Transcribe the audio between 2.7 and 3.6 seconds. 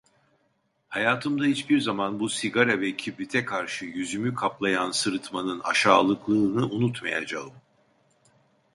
ve kibrite